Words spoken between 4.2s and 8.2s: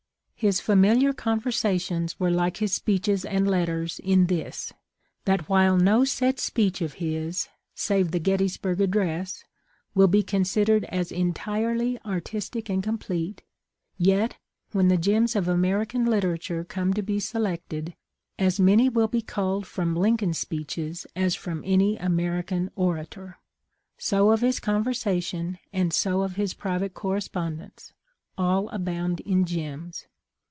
this: that while no set speech of his (save the